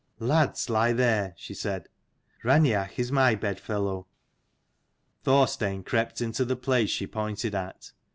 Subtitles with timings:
[0.33, 1.87] "Lads lie there:" she said."
[2.43, 4.07] Raineach is my bed fellow."
[5.23, 7.91] Thorstein crept into the place she pointed at.